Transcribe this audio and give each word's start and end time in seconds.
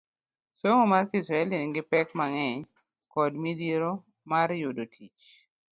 Somo 0.59 0.83
mar 0.91 1.03
Kiswahili 1.11 1.55
nigi 1.59 1.81
pek 1.91 2.07
mang'eny 2.19 2.59
kod 3.13 3.31
midhiero 3.43 3.91
mar 4.31 4.49
yudo 4.61 4.83
tich 4.93 5.23